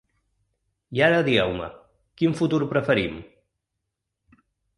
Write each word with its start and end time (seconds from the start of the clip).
I 0.99 1.01
ara 1.07 1.19
digueu-me, 1.27 1.67
quin 2.23 2.33
futur 2.41 2.61
preferim? 2.73 3.21